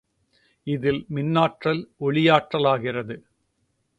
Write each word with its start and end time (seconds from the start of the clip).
இதில் 0.67 1.05
மின்னாற்றல் 1.09 1.81
ஒலியாற்றலாகிறது. 1.99 3.17